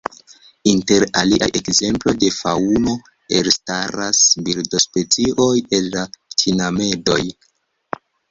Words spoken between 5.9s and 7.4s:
la tinamedoj.